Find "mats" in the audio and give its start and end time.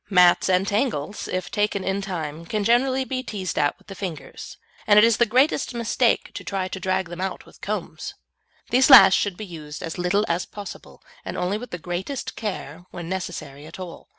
0.09-0.49